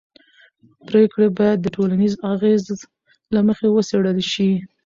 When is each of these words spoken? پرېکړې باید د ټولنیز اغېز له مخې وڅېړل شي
پرېکړې 0.87 1.27
باید 1.39 1.57
د 1.61 1.67
ټولنیز 1.75 2.13
اغېز 2.33 2.63
له 3.33 3.39
مخې 3.47 3.67
وڅېړل 3.71 4.17
شي 4.31 4.51